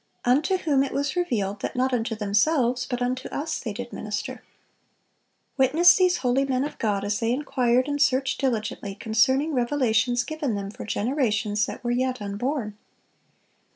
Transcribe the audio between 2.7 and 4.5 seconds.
but unto us they did minister."